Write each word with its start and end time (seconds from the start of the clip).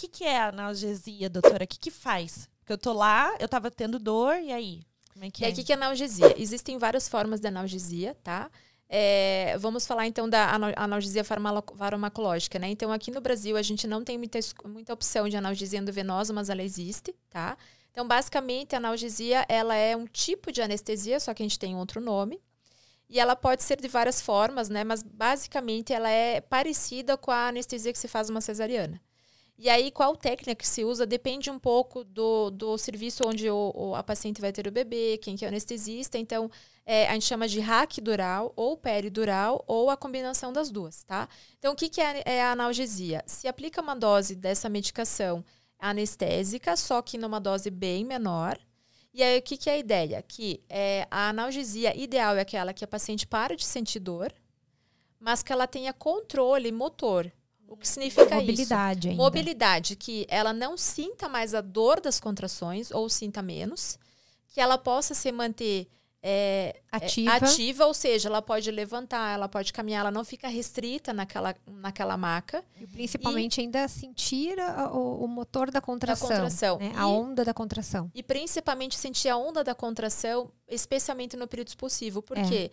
que, 0.00 0.08
que 0.08 0.24
é 0.24 0.38
a 0.38 0.48
analgesia, 0.48 1.28
doutora? 1.28 1.64
O 1.64 1.66
que, 1.66 1.78
que 1.78 1.90
faz? 1.90 2.48
Porque 2.60 2.72
eu 2.72 2.78
tô 2.78 2.92
lá, 2.92 3.34
eu 3.38 3.48
tava 3.48 3.70
tendo 3.70 3.98
dor, 3.98 4.36
e 4.36 4.52
aí? 4.52 4.82
Como 5.12 5.24
é 5.24 5.30
que 5.30 5.44
e 5.44 5.46
é? 5.46 5.50
o 5.50 5.54
que, 5.54 5.62
que 5.62 5.72
é 5.72 5.74
analgesia? 5.74 6.34
Existem 6.40 6.78
várias 6.78 7.08
formas 7.08 7.40
de 7.40 7.48
analgesia, 7.48 8.16
tá? 8.22 8.50
É, 8.88 9.56
vamos 9.58 9.86
falar 9.86 10.06
então 10.06 10.28
da 10.28 10.52
analgesia 10.76 11.22
farmacológica, 11.22 12.58
né? 12.58 12.68
Então, 12.70 12.90
aqui 12.90 13.10
no 13.10 13.20
Brasil, 13.20 13.56
a 13.56 13.62
gente 13.62 13.86
não 13.86 14.02
tem 14.02 14.16
muita, 14.16 14.38
muita 14.64 14.92
opção 14.92 15.28
de 15.28 15.36
analgesia 15.36 15.78
endovenosa, 15.78 16.32
mas 16.32 16.48
ela 16.48 16.62
existe, 16.62 17.14
tá? 17.28 17.56
Então, 17.92 18.06
basicamente, 18.08 18.74
a 18.74 18.78
analgesia, 18.78 19.44
ela 19.48 19.74
é 19.74 19.96
um 19.96 20.06
tipo 20.06 20.50
de 20.50 20.62
anestesia, 20.62 21.20
só 21.20 21.34
que 21.34 21.42
a 21.42 21.44
gente 21.44 21.58
tem 21.58 21.76
outro 21.76 22.00
nome. 22.00 22.40
E 23.08 23.18
ela 23.18 23.36
pode 23.36 23.64
ser 23.64 23.80
de 23.80 23.88
várias 23.88 24.20
formas, 24.20 24.68
né? 24.68 24.82
Mas, 24.84 25.02
basicamente, 25.02 25.92
ela 25.92 26.08
é 26.08 26.40
parecida 26.40 27.16
com 27.16 27.30
a 27.30 27.48
anestesia 27.48 27.92
que 27.92 27.98
se 27.98 28.08
faz 28.08 28.30
uma 28.30 28.40
cesariana. 28.40 29.00
E 29.62 29.68
aí, 29.68 29.90
qual 29.90 30.16
técnica 30.16 30.54
que 30.54 30.66
se 30.66 30.82
usa 30.84 31.04
depende 31.04 31.50
um 31.50 31.58
pouco 31.58 32.02
do, 32.02 32.48
do 32.48 32.78
serviço 32.78 33.28
onde 33.28 33.50
o, 33.50 33.72
o, 33.74 33.94
a 33.94 34.02
paciente 34.02 34.40
vai 34.40 34.50
ter 34.50 34.66
o 34.66 34.72
bebê, 34.72 35.18
quem 35.18 35.36
que 35.36 35.44
é 35.44 35.48
o 35.48 35.50
anestesista. 35.50 36.16
Então, 36.16 36.50
é, 36.86 37.06
a 37.06 37.12
gente 37.12 37.26
chama 37.26 37.46
de 37.46 37.60
raquidural 37.60 38.54
ou 38.56 38.74
peridural 38.74 39.62
ou 39.66 39.90
a 39.90 39.98
combinação 39.98 40.50
das 40.50 40.70
duas, 40.70 41.02
tá? 41.02 41.28
Então, 41.58 41.74
o 41.74 41.76
que, 41.76 41.90
que 41.90 42.00
é, 42.00 42.22
é 42.24 42.42
a 42.42 42.52
analgesia? 42.52 43.22
Se 43.26 43.46
aplica 43.46 43.82
uma 43.82 43.94
dose 43.94 44.34
dessa 44.34 44.66
medicação 44.70 45.44
anestésica, 45.78 46.74
só 46.74 47.02
que 47.02 47.18
numa 47.18 47.38
dose 47.38 47.70
bem 47.70 48.02
menor. 48.02 48.58
E 49.12 49.22
aí, 49.22 49.38
o 49.38 49.42
que, 49.42 49.58
que 49.58 49.68
é 49.68 49.74
a 49.74 49.78
ideia? 49.78 50.22
Que 50.22 50.64
é, 50.70 51.06
a 51.10 51.28
analgesia 51.28 51.94
ideal 51.94 52.34
é 52.34 52.40
aquela 52.40 52.72
que 52.72 52.82
a 52.82 52.88
paciente 52.88 53.26
para 53.26 53.54
de 53.54 53.66
sentir 53.66 54.00
dor, 54.00 54.32
mas 55.18 55.42
que 55.42 55.52
ela 55.52 55.66
tenha 55.66 55.92
controle 55.92 56.72
motor. 56.72 57.30
O 57.70 57.76
que 57.76 57.86
significa 57.86 58.34
Mobilidade 58.34 58.98
isso? 58.98 59.08
Ainda. 59.10 59.22
Mobilidade, 59.22 59.96
que 59.96 60.26
ela 60.28 60.52
não 60.52 60.76
sinta 60.76 61.28
mais 61.28 61.54
a 61.54 61.60
dor 61.60 62.00
das 62.00 62.18
contrações, 62.18 62.90
ou 62.90 63.08
sinta 63.08 63.40
menos, 63.40 63.96
que 64.48 64.60
ela 64.60 64.76
possa 64.76 65.14
se 65.14 65.30
manter 65.30 65.88
é, 66.20 66.80
ativa. 66.90 67.30
É, 67.30 67.36
ativa, 67.36 67.86
ou 67.86 67.94
seja, 67.94 68.28
ela 68.28 68.42
pode 68.42 68.68
levantar, 68.72 69.32
ela 69.32 69.48
pode 69.48 69.72
caminhar, 69.72 70.00
ela 70.00 70.10
não 70.10 70.24
fica 70.24 70.48
restrita 70.48 71.12
naquela, 71.12 71.54
naquela 71.66 72.16
maca. 72.16 72.64
E 72.78 72.86
principalmente 72.88 73.58
e, 73.58 73.60
ainda 73.62 73.86
sentir 73.86 74.58
a, 74.58 74.90
o, 74.92 75.24
o, 75.24 75.28
motor 75.28 75.70
da 75.70 75.80
contração. 75.80 76.28
Da 76.28 76.34
contração. 76.34 76.78
Né? 76.78 76.92
a 76.96 77.06
onda 77.06 77.44
da 77.44 77.54
contração. 77.54 78.10
E 78.12 78.22
principalmente 78.22 78.98
sentir 78.98 79.28
a 79.28 79.36
onda 79.36 79.62
da 79.62 79.76
contração, 79.76 80.50
especialmente 80.68 81.36
no 81.36 81.46
período 81.46 81.68
expulsivo. 81.68 82.20
Por 82.20 82.36
é. 82.36 82.42
quê? 82.42 82.70
porque 82.70 82.72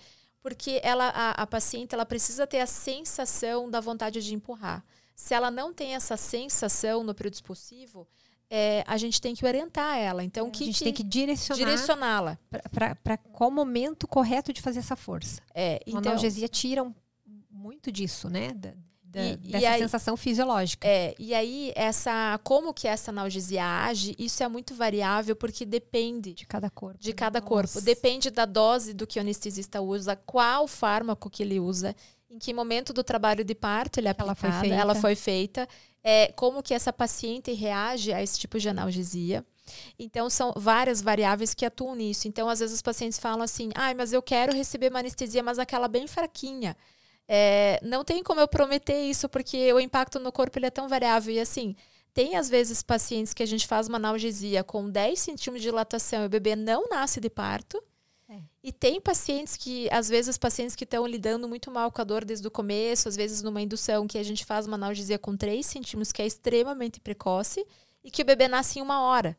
ela, 0.82 1.10
a, 1.10 1.32
a 1.32 1.48
paciente 1.48 1.94
ela 1.94 2.06
precisa 2.06 2.48
ter 2.48 2.60
a 2.60 2.68
sensação 2.68 3.70
da 3.70 3.80
vontade 3.80 4.22
de 4.24 4.34
empurrar. 4.34 4.84
Se 5.16 5.34
ela 5.34 5.50
não 5.50 5.74
tem 5.74 5.96
essa 5.96 6.16
sensação 6.16 7.04
no 7.04 7.14
período 7.14 7.34
expulsivo, 7.34 8.08
é, 8.50 8.84
a 8.88 8.98
gente 8.98 9.20
tem 9.20 9.36
que 9.36 9.46
orientar 9.46 9.98
ela. 9.98 10.24
Então, 10.24 10.48
é, 10.48 10.52
que, 10.52 10.64
a 10.64 10.68
gente 10.68 10.84
tem 10.84 10.94
que 10.94 11.04
direcionar 11.04 11.58
direcioná-la 11.58 12.40
para 12.72 13.18
qual 13.18 13.52
momento 13.52 14.08
correto 14.08 14.54
de 14.54 14.62
fazer 14.62 14.80
essa 14.80 14.96
força. 14.96 15.42
É, 15.54 15.82
então, 15.86 15.98
a 15.98 16.02
analgesia 16.02 16.48
tira 16.48 16.84
um, 16.84 16.94
muito 17.50 17.92
disso, 17.92 18.30
né? 18.30 18.54
Da, 18.54 18.74
da, 19.18 19.28
e, 19.28 19.38
dessa 19.38 19.64
e 19.64 19.66
aí, 19.66 19.80
sensação 19.80 20.16
fisiológica. 20.16 20.88
É, 20.88 21.16
e 21.18 21.34
aí 21.34 21.72
essa 21.76 22.40
como 22.44 22.74
que 22.74 22.88
essa 22.88 23.12
analgesia 23.12 23.64
age, 23.64 24.16
isso 24.18 24.44
é 24.44 24.48
muito 24.48 24.76
variável 24.76 25.36
porque 25.36 25.66
depende 25.66 26.34
de 26.34 26.46
cada 26.46 26.70
corpo. 26.70 27.00
De 27.00 27.14
cada 27.14 27.40
Nossa. 27.40 27.50
corpo, 27.50 27.82
depende 27.82 28.30
da 28.30 28.46
dose 28.46 28.94
do 28.94 29.08
que 29.08 29.20
o 29.20 29.22
anestesista 29.22 29.82
usa, 29.82 30.16
qual 30.16 30.68
fármaco 30.68 31.30
que 31.30 31.44
ele 31.44 31.60
usa, 31.60 31.96
em 32.30 32.38
que 32.38 32.54
momento 32.54 32.94
do 32.94 33.04
trabalho 33.04 33.44
de 33.44 33.56
parto 33.56 34.00
ele 34.00 34.08
é 34.08 34.12
aplicado, 34.12 34.28
ela 34.28 34.36
foi 34.36 34.52
feita, 34.62 34.76
ela 34.76 34.96
foi 34.96 35.16
feita 35.16 35.68
é, 36.04 36.32
como 36.34 36.64
que 36.64 36.74
essa 36.74 36.94
paciente 36.94 37.52
reage 37.52 38.14
a 38.14 38.22
esse 38.22 38.40
tipo 38.40 38.60
de 38.60 38.70
analgesia. 38.70 39.46
Então, 40.00 40.30
são 40.30 40.54
várias 40.56 41.02
variáveis 41.02 41.54
que 41.54 41.66
atuam 41.66 41.96
nisso. 41.96 42.28
Então, 42.28 42.48
às 42.48 42.60
vezes, 42.60 42.76
os 42.76 42.82
pacientes 42.82 43.20
falam 43.20 43.42
assim: 43.42 43.70
ah, 43.76 43.94
mas 43.94 44.14
eu 44.14 44.22
quero 44.22 44.56
receber 44.56 44.90
uma 44.90 45.00
anestesia, 45.00 45.44
mas 45.44 45.60
aquela 45.60 45.90
bem 45.90 46.08
fraquinha. 46.08 46.78
É, 47.28 47.80
não 47.84 48.04
tem 48.04 48.24
como 48.24 48.40
eu 48.40 48.48
prometer 48.48 49.02
isso, 49.02 49.28
porque 49.28 49.72
o 49.74 49.80
impacto 49.80 50.20
no 50.20 50.32
corpo 50.32 50.58
ele 50.58 50.68
é 50.68 50.72
tão 50.72 50.88
variável. 50.88 51.34
E 51.34 51.40
assim, 51.40 51.76
tem 52.14 52.36
às 52.36 52.50
vezes 52.50 52.82
pacientes 52.82 53.34
que 53.34 53.44
a 53.44 53.46
gente 53.46 53.68
faz 53.68 53.88
uma 53.88 53.98
analgesia 53.98 54.64
com 54.64 54.90
10 54.90 55.20
centímetros 55.20 55.62
de 55.62 55.70
dilatação 55.70 56.24
e 56.24 56.26
o 56.26 56.30
bebê 56.30 56.56
não 56.56 56.88
nasce 56.90 57.20
de 57.20 57.30
parto. 57.30 57.84
É. 58.30 58.40
E 58.64 58.72
tem 58.72 59.00
pacientes 59.00 59.56
que, 59.56 59.90
às 59.90 60.10
vezes, 60.10 60.38
pacientes 60.38 60.76
que 60.76 60.84
estão 60.84 61.06
lidando 61.08 61.48
muito 61.48 61.72
mal 61.72 61.92
com 61.92 62.02
a 62.02 62.04
dor 62.04 62.26
desde 62.26 62.48
o 62.48 62.52
começo, 62.52 63.08
às 63.08 63.16
vezes 63.16 63.42
numa 63.42 63.62
indução 63.62 64.08
que 64.08 64.18
a 64.18 64.24
gente 64.24 64.44
faz 64.46 64.68
uma 64.68 64.76
analgesia 64.76 65.18
com 65.18 65.36
3 65.38 65.66
centímetros, 65.66 66.12
que 66.12 66.22
é 66.22 66.26
extremamente 66.26 67.00
precoce, 67.00 67.66
e 68.04 68.12
que 68.12 68.22
o 68.22 68.26
bebê 68.26 68.48
nasce 68.48 68.80
em 68.80 68.82
uma 68.82 69.02
hora. 69.02 69.38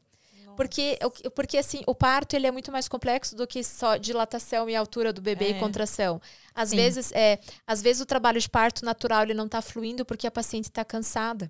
Porque, 0.59 0.99
porque 1.37 1.57
assim, 1.57 1.83
o 1.87 1.95
parto 1.95 2.35
ele 2.35 2.45
é 2.45 2.51
muito 2.51 2.73
mais 2.73 2.89
complexo 2.89 3.37
do 3.37 3.47
que 3.47 3.63
só 3.63 3.97
dilatação 3.97 4.69
e 4.69 4.75
altura 4.75 5.13
do 5.13 5.23
bebê 5.23 5.45
é. 5.45 5.51
e 5.51 5.61
contração. 5.61 6.21
Às 6.53 6.73
vezes, 6.73 7.13
é, 7.13 7.39
às 7.65 7.81
vezes 7.81 8.03
o 8.03 8.07
trabalho 8.07 8.41
de 8.41 8.51
parto 8.51 8.85
natural 8.85 9.23
ele 9.23 9.35
não 9.35 9.47
está 9.47 9.63
fluindo 9.63 10.05
porque 10.05 10.27
a 10.27 10.33
paciente 10.33 10.65
está 10.65 10.85
cansada. 10.85 11.49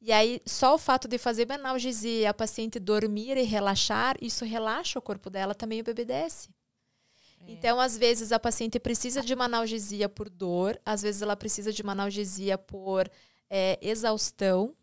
E 0.00 0.12
aí, 0.12 0.40
só 0.46 0.76
o 0.76 0.78
fato 0.78 1.08
de 1.08 1.18
fazer 1.18 1.50
analgesia, 1.50 2.30
a 2.30 2.34
paciente 2.34 2.78
dormir 2.78 3.36
e 3.36 3.42
relaxar, 3.42 4.16
isso 4.22 4.44
relaxa 4.44 5.00
o 5.00 5.02
corpo 5.02 5.28
dela, 5.28 5.52
também 5.52 5.80
o 5.80 5.84
bebê 5.84 6.04
desce. 6.04 6.48
É. 7.40 7.50
Então, 7.50 7.80
às 7.80 7.98
vezes, 7.98 8.30
a 8.30 8.38
paciente 8.38 8.78
precisa 8.78 9.20
de 9.20 9.34
uma 9.34 9.46
analgesia 9.46 10.08
por 10.08 10.30
dor, 10.30 10.80
às 10.86 11.02
vezes 11.02 11.22
ela 11.22 11.34
precisa 11.34 11.72
de 11.72 11.82
uma 11.82 11.90
analgesia 11.90 12.56
por 12.56 13.10
é, 13.50 13.80
exaustão, 13.82 14.76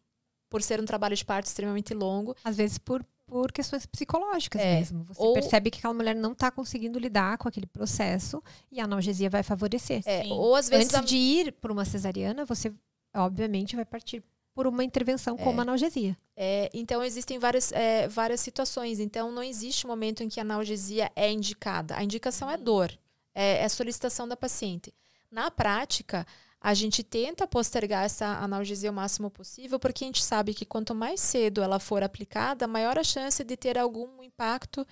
por 0.50 0.62
ser 0.62 0.82
um 0.82 0.86
trabalho 0.86 1.16
de 1.16 1.24
parto 1.24 1.46
extremamente 1.46 1.94
longo. 1.94 2.36
Às 2.44 2.58
vezes 2.58 2.78
por 2.78 3.02
por 3.32 3.50
questões 3.50 3.86
psicológicas 3.86 4.62
é. 4.62 4.76
mesmo. 4.76 5.06
Você 5.06 5.24
Ou, 5.24 5.34
percebe 5.34 5.72
que 5.72 5.80
aquela 5.80 5.94
mulher 5.94 6.14
não 6.14 6.34
está 6.34 6.52
conseguindo 6.52 7.00
lidar 7.00 7.38
com 7.38 7.48
aquele 7.48 7.66
processo 7.66 8.44
e 8.70 8.82
a 8.82 8.84
analgesia 8.84 9.30
vai 9.30 9.42
favorecer. 9.42 10.02
É. 10.06 10.26
Ou 10.26 10.54
às 10.54 10.68
vezes 10.68 10.88
Antes 10.88 10.96
a... 10.98 11.02
de 11.02 11.16
ir 11.16 11.54
para 11.54 11.72
uma 11.72 11.86
cesariana, 11.86 12.44
você 12.44 12.74
obviamente 13.16 13.74
vai 13.74 13.86
partir 13.86 14.22
por 14.54 14.68
uma 14.68 14.84
intervenção 14.84 15.38
é. 15.40 15.44
como 15.46 15.62
analgesia. 15.62 16.18
É, 16.36 16.70
então 16.74 17.02
existem 17.02 17.40
várias, 17.40 17.72
é, 17.72 18.06
várias 18.10 18.42
situações. 18.42 19.00
Então 19.00 19.32
não 19.32 19.42
existe 19.42 19.88
momento 19.88 20.22
em 20.24 20.28
que 20.28 20.42
a 20.42 20.44
analgesia 20.44 21.10
é 21.16 21.32
indicada. 21.32 21.96
A 21.96 22.04
indicação 22.04 22.52
é 22.52 22.58
dor, 22.58 22.92
é, 23.34 23.64
é 23.64 23.70
solicitação 23.70 24.28
da 24.28 24.36
paciente. 24.36 24.94
Na 25.32 25.50
prática, 25.50 26.28
a 26.62 26.76
gente 26.76 27.04
tenta 27.04 27.48
postergar 27.48 28.06
essa 28.06 28.28
analgesia 28.38 28.92
o 28.92 28.94
máximo 28.94 29.32
possível, 29.32 29.80
porque 29.80 30.04
a 30.04 30.08
gente 30.08 30.24
sabe 30.24 30.54
que 30.54 30.64
quanto 30.64 30.94
mais 30.94 31.20
cedo 31.20 31.64
ela 31.64 31.80
for 31.80 32.04
aplicada, 32.04 32.68
maior 32.68 33.00
a 33.00 33.04
chance 33.04 33.44
de 33.44 33.58
ter 33.58 33.80
algum 33.80 34.22
impacto 34.22 34.86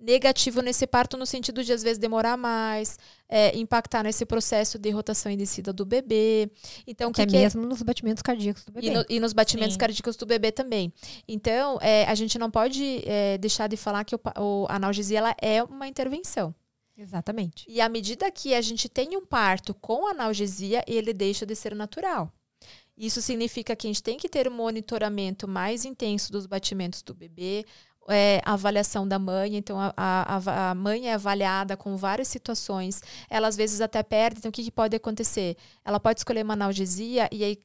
negativo 0.00 0.62
nesse 0.62 0.86
parto, 0.86 1.18
no 1.18 1.26
sentido 1.26 1.62
de 1.62 1.72
às 1.74 1.82
vezes 1.82 1.98
demorar 1.98 2.36
mais, 2.38 2.98
é, 3.28 3.54
impactar 3.56 4.02
nesse 4.02 4.24
processo 4.24 4.78
de 4.78 4.88
rotação 4.88 5.30
e 5.30 5.36
descida 5.36 5.74
do 5.74 5.84
bebê. 5.84 6.50
Então, 6.86 7.10
Até 7.10 7.26
que 7.26 7.32
mesmo 7.32 7.60
que 7.60 7.66
é... 7.66 7.68
nos 7.68 7.82
batimentos 7.82 8.22
cardíacos 8.22 8.64
do 8.64 8.72
bebê. 8.72 8.86
E, 8.86 8.90
no, 8.90 9.04
e 9.10 9.20
nos 9.20 9.34
batimentos 9.34 9.74
Sim. 9.74 9.78
cardíacos 9.78 10.16
do 10.16 10.24
bebê 10.24 10.50
também. 10.50 10.90
Então, 11.28 11.78
é, 11.82 12.06
a 12.06 12.14
gente 12.14 12.38
não 12.38 12.50
pode 12.50 13.02
é, 13.04 13.36
deixar 13.36 13.66
de 13.66 13.76
falar 13.76 14.04
que 14.04 14.14
o, 14.14 14.20
o, 14.38 14.66
a 14.70 14.76
analgesia 14.76 15.18
ela 15.18 15.36
é 15.38 15.62
uma 15.62 15.86
intervenção. 15.86 16.54
Exatamente. 17.00 17.64
E 17.66 17.80
à 17.80 17.88
medida 17.88 18.30
que 18.30 18.54
a 18.54 18.60
gente 18.60 18.86
tem 18.86 19.16
um 19.16 19.24
parto 19.24 19.72
com 19.72 20.06
analgesia, 20.06 20.84
ele 20.86 21.14
deixa 21.14 21.46
de 21.46 21.56
ser 21.56 21.74
natural. 21.74 22.30
Isso 22.94 23.22
significa 23.22 23.74
que 23.74 23.86
a 23.86 23.90
gente 23.90 24.02
tem 24.02 24.18
que 24.18 24.28
ter 24.28 24.46
um 24.46 24.54
monitoramento 24.54 25.48
mais 25.48 25.86
intenso 25.86 26.30
dos 26.30 26.44
batimentos 26.44 27.00
do 27.00 27.14
bebê, 27.14 27.64
é, 28.06 28.42
avaliação 28.44 29.08
da 29.08 29.18
mãe. 29.18 29.56
Então, 29.56 29.80
a, 29.80 29.94
a, 29.96 30.70
a, 30.70 30.74
mãe 30.74 31.08
é 31.08 31.14
avaliada 31.14 31.74
com 31.74 31.96
várias 31.96 32.28
situações. 32.28 33.00
Ela, 33.30 33.48
às 33.48 33.56
vezes, 33.56 33.80
até 33.80 34.02
perde. 34.02 34.40
Então, 34.40 34.50
o 34.50 34.52
que, 34.52 34.62
que 34.62 34.70
pode 34.70 34.94
acontecer? 34.94 35.56
Ela 35.82 35.98
pode 35.98 36.20
escolher 36.20 36.44
uma 36.44 36.52
analgesia 36.52 37.30
e 37.32 37.42
aí, 37.42 37.58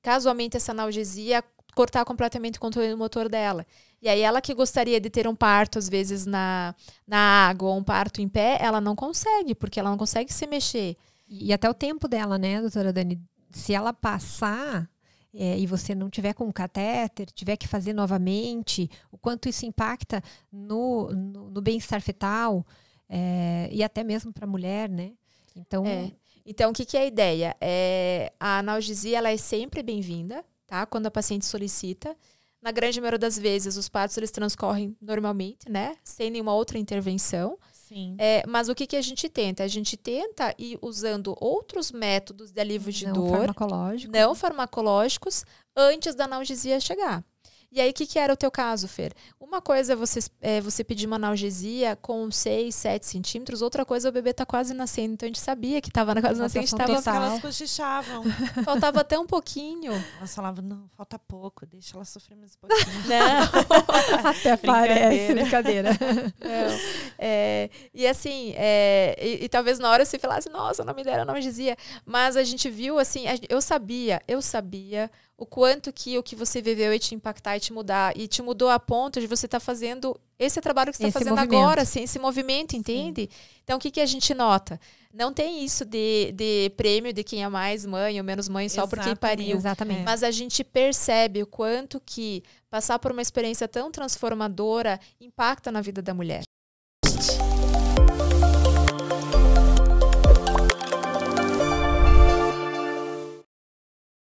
casualmente, 0.00 0.56
essa 0.56 0.72
analgesia 0.72 1.44
cortar 1.78 2.04
completamente 2.04 2.58
o 2.58 2.60
controle 2.60 2.92
motor 2.96 3.28
dela. 3.28 3.64
E 4.02 4.08
aí 4.08 4.20
ela 4.20 4.40
que 4.40 4.52
gostaria 4.52 5.00
de 5.00 5.08
ter 5.08 5.28
um 5.28 5.34
parto, 5.36 5.78
às 5.78 5.88
vezes, 5.88 6.26
na, 6.26 6.74
na 7.06 7.46
água 7.48 7.68
ou 7.68 7.78
um 7.78 7.84
parto 7.84 8.20
em 8.20 8.28
pé, 8.28 8.58
ela 8.60 8.80
não 8.80 8.96
consegue, 8.96 9.54
porque 9.54 9.78
ela 9.78 9.88
não 9.88 9.96
consegue 9.96 10.32
se 10.32 10.44
mexer. 10.48 10.96
E 11.28 11.52
até 11.52 11.70
o 11.70 11.74
tempo 11.74 12.08
dela, 12.08 12.36
né, 12.36 12.60
doutora 12.60 12.92
Dani? 12.92 13.20
Se 13.52 13.72
ela 13.74 13.92
passar 13.92 14.90
é, 15.32 15.56
e 15.56 15.68
você 15.68 15.94
não 15.94 16.10
tiver 16.10 16.32
com 16.32 16.46
um 16.46 16.52
catéter, 16.52 17.30
tiver 17.30 17.56
que 17.56 17.68
fazer 17.68 17.92
novamente, 17.92 18.90
o 19.12 19.16
quanto 19.16 19.48
isso 19.48 19.64
impacta 19.64 20.20
no, 20.50 21.12
no, 21.12 21.48
no 21.48 21.60
bem-estar 21.60 22.00
fetal 22.00 22.66
é, 23.08 23.68
e 23.70 23.84
até 23.84 24.02
mesmo 24.02 24.32
para 24.32 24.46
a 24.46 24.50
mulher, 24.50 24.88
né? 24.88 25.12
Então, 25.54 25.86
é. 25.86 26.10
então 26.44 26.72
o 26.72 26.74
que, 26.74 26.84
que 26.84 26.96
é 26.96 27.02
a 27.02 27.06
ideia? 27.06 27.56
É, 27.60 28.32
a 28.40 28.58
analgesia 28.58 29.18
ela 29.18 29.30
é 29.30 29.36
sempre 29.36 29.80
bem-vinda, 29.80 30.44
tá? 30.68 30.86
Quando 30.86 31.06
a 31.06 31.10
paciente 31.10 31.44
solicita. 31.44 32.14
Na 32.62 32.70
grande 32.72 33.00
maioria 33.00 33.18
das 33.18 33.38
vezes, 33.38 33.76
os 33.76 33.88
partos 33.88 34.16
eles 34.16 34.30
transcorrem 34.30 34.96
normalmente, 35.00 35.68
né? 35.68 35.96
Sem 36.04 36.30
nenhuma 36.30 36.54
outra 36.54 36.76
intervenção. 36.76 37.58
Sim. 37.72 38.16
É, 38.18 38.44
mas 38.46 38.68
o 38.68 38.74
que, 38.74 38.86
que 38.86 38.96
a 38.96 39.00
gente 39.00 39.28
tenta? 39.28 39.64
A 39.64 39.68
gente 39.68 39.96
tenta 39.96 40.54
ir 40.58 40.78
usando 40.82 41.34
outros 41.40 41.90
métodos 41.90 42.50
de 42.50 42.60
alívio 42.60 42.92
de 42.92 43.06
não 43.06 43.14
dor, 43.14 43.30
farmacológico. 43.30 44.12
não 44.12 44.34
farmacológicos, 44.34 45.44
antes 45.74 46.14
da 46.14 46.24
analgesia 46.24 46.78
chegar. 46.80 47.24
E 47.70 47.82
aí, 47.82 47.90
o 47.90 47.92
que, 47.92 48.06
que 48.06 48.18
era 48.18 48.32
o 48.32 48.36
teu 48.36 48.50
caso, 48.50 48.88
Fer? 48.88 49.12
Uma 49.38 49.60
coisa 49.60 49.92
é 49.92 49.96
você, 49.96 50.20
é 50.40 50.60
você 50.60 50.82
pedir 50.82 51.06
uma 51.06 51.16
analgesia 51.16 51.96
com 51.96 52.30
6, 52.30 52.74
7 52.74 53.06
centímetros, 53.06 53.60
outra 53.60 53.84
coisa 53.84 54.08
é 54.08 54.10
o 54.10 54.12
bebê 54.12 54.32
tá 54.32 54.46
quase 54.46 54.72
nascendo. 54.72 55.14
Então 55.14 55.26
a 55.26 55.28
gente 55.28 55.40
sabia 55.40 55.80
que 55.80 55.88
estava 55.88 56.14
na 56.14 56.22
quase 56.22 56.40
nascendo, 56.40 56.64
a 56.64 56.66
gente 56.66 56.76
tava. 56.76 56.94
Total. 56.94 57.14
Elas 57.14 57.40
cochichavam. 57.42 58.24
Faltava 58.64 59.00
até 59.00 59.18
um 59.18 59.26
pouquinho. 59.26 59.92
Elas 60.18 60.34
falavam, 60.34 60.64
não, 60.64 60.88
falta 60.96 61.18
pouco, 61.18 61.66
deixa 61.66 61.96
ela 61.96 62.06
sofrer 62.06 62.36
mais 62.36 62.56
um 62.56 62.66
pouquinho. 62.66 62.88
Não. 63.08 64.28
até 64.30 64.56
parece 64.56 65.34
brincadeira. 65.34 65.90
Não. 65.92 66.78
É, 67.18 67.70
e 67.92 68.06
assim, 68.06 68.54
é, 68.56 69.16
e, 69.20 69.44
e, 69.44 69.48
talvez 69.48 69.78
na 69.78 69.90
hora 69.90 70.04
você 70.04 70.18
falasse, 70.18 70.48
nossa, 70.48 70.84
não 70.84 70.94
me 70.94 71.04
deram 71.04 71.22
analgesia. 71.22 71.76
Mas 72.04 72.36
a 72.36 72.44
gente 72.44 72.70
viu, 72.70 72.98
assim, 72.98 73.24
eu 73.48 73.60
sabia, 73.60 74.22
eu 74.26 74.40
sabia 74.40 75.10
o 75.38 75.46
quanto 75.46 75.92
que 75.92 76.18
o 76.18 76.22
que 76.22 76.34
você 76.34 76.60
viveu 76.60 76.92
ia 76.92 76.98
te 76.98 77.14
impactar 77.14 77.57
e 77.58 77.60
te 77.60 77.72
mudar. 77.72 78.16
E 78.16 78.26
te 78.26 78.40
mudou 78.40 78.70
a 78.70 78.80
ponto 78.80 79.20
de 79.20 79.26
você 79.26 79.46
estar 79.46 79.60
tá 79.60 79.64
fazendo 79.64 80.18
esse 80.38 80.60
trabalho 80.60 80.90
que 80.90 80.96
você 80.96 81.08
está 81.08 81.18
fazendo 81.18 81.36
movimento. 81.36 81.60
agora, 81.60 81.82
assim, 81.82 82.02
esse 82.02 82.18
movimento, 82.18 82.74
entende? 82.74 83.22
Sim. 83.22 83.28
Então, 83.62 83.76
o 83.76 83.80
que, 83.80 83.90
que 83.90 84.00
a 84.00 84.06
gente 84.06 84.32
nota? 84.34 84.80
Não 85.12 85.32
tem 85.32 85.64
isso 85.64 85.84
de, 85.84 86.32
de 86.32 86.70
prêmio 86.76 87.12
de 87.12 87.24
quem 87.24 87.42
é 87.42 87.48
mais 87.48 87.84
mãe 87.84 88.18
ou 88.18 88.24
menos 88.24 88.48
mãe 88.48 88.68
só 88.68 88.82
Exatamente. 88.82 89.04
porque 89.04 89.20
pariu. 89.20 89.56
Exatamente. 89.56 90.02
Mas 90.02 90.22
a 90.22 90.30
gente 90.30 90.62
percebe 90.62 91.42
o 91.42 91.46
quanto 91.46 92.00
que 92.00 92.42
passar 92.70 92.98
por 92.98 93.12
uma 93.12 93.22
experiência 93.22 93.66
tão 93.66 93.90
transformadora 93.90 95.00
impacta 95.20 95.72
na 95.72 95.80
vida 95.80 96.00
da 96.00 96.14
mulher. 96.14 96.42